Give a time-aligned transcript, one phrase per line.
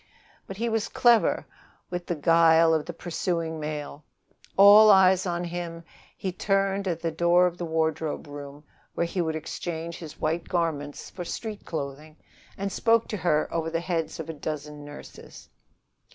[0.47, 1.45] But he was clever
[1.91, 4.03] with the guile of the pursuing male.
[4.57, 5.83] Eyes of all on him,
[6.17, 8.63] he turned at the door of the wardrobe room,
[8.95, 12.17] where he would exchange his white garments for street clothing,
[12.57, 15.49] and spoke to her over the heads of a dozen nurses.